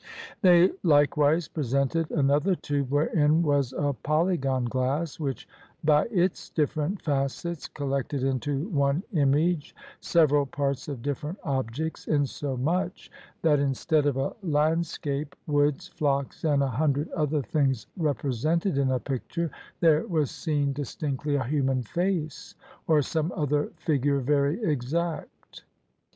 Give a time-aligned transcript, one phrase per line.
[0.41, 5.47] They likewise presented another tube wherein was a polygon glass, which
[5.83, 13.11] by its different facets collected into one image several parts of different objects, insomuch
[13.43, 18.99] that instead of a landscape, woods, flocks, and a hundred other things represented in a
[18.99, 22.55] picture, there was seen dis tinctly a human face
[22.87, 25.63] or some other figure very exact.